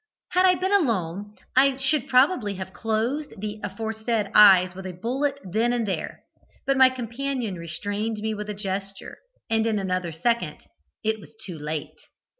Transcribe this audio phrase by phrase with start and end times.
[0.29, 5.37] "Had I been alone, I should probably have closed the aforesaid eyes with a bullet
[5.43, 6.23] then and there,
[6.65, 10.61] but my companion restrained me with a gesture, and in another second
[11.03, 11.99] it was too late.